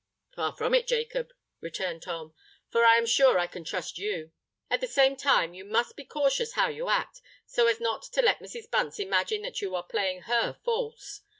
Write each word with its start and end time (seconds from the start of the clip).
"Far 0.35 0.55
from 0.55 0.73
it, 0.73 0.87
Jacob," 0.87 1.31
returned 1.59 2.01
Tom: 2.01 2.33
"for 2.71 2.83
I 2.83 2.97
am 2.97 3.05
sure 3.05 3.37
I 3.37 3.45
can 3.45 3.63
trust 3.63 3.99
you. 3.99 4.31
At 4.67 4.81
the 4.81 4.87
same 4.87 5.15
time, 5.15 5.53
you 5.53 5.63
must 5.63 5.95
be 5.95 6.05
cautious 6.05 6.53
how 6.53 6.69
you 6.69 6.89
act, 6.89 7.21
so 7.45 7.67
as 7.67 7.79
not 7.79 8.01
to 8.13 8.21
let 8.23 8.39
Mrs. 8.39 8.67
Bunce 8.71 8.97
imagine 8.99 9.43
that 9.43 9.61
you 9.61 9.75
are 9.75 9.83
playing 9.85 10.21
her 10.23 10.57
false. 10.65 11.21